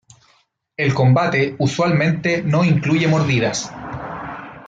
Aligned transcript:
El 0.77 0.95
combate 0.95 1.53
usualmente 1.59 2.41
no 2.41 2.63
incluye 2.63 3.07
mordidas.. 3.07 3.71